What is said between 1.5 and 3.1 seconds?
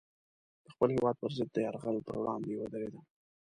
د یرغل پر وړاندې ودرېدم.